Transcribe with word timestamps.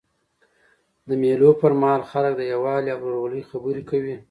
د 1.07 1.09
مېلو 1.21 1.49
پر 1.61 1.71
مهال 1.81 2.01
خلک 2.11 2.33
د 2.37 2.41
یووالي 2.53 2.89
او 2.93 2.99
ورورولۍ 3.03 3.41
خبري 3.49 3.83
کوي. 3.89 4.15